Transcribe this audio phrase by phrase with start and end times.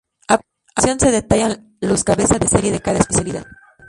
[0.27, 0.35] A
[0.73, 3.45] continuación se detallan los cabeza de serie de cada especialidad